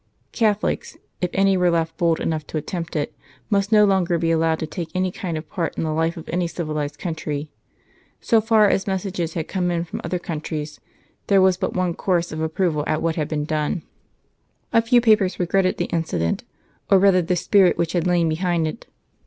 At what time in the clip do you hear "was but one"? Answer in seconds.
11.39-11.93